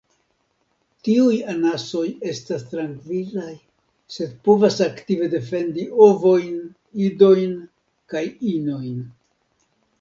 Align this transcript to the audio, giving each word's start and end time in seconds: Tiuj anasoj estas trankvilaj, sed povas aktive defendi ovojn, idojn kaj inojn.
Tiuj 1.07 1.35
anasoj 1.51 2.05
estas 2.31 2.63
trankvilaj, 2.71 3.51
sed 4.17 4.33
povas 4.49 4.79
aktive 4.87 5.29
defendi 5.37 5.87
ovojn, 6.09 6.59
idojn 7.13 7.57
kaj 8.15 8.27
inojn. 8.57 9.01